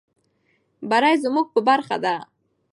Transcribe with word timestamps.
بري 0.89 1.13
زموږ 1.23 1.45
په 1.53 1.59
برخه 1.69 1.97
ده. 2.03 2.15